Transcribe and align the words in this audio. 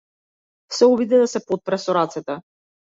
Се 0.79 0.89
обиде 0.95 1.21
да 1.25 1.29
се 1.35 1.43
потпре 1.53 1.83
со 1.87 1.99
рацете. 2.03 2.43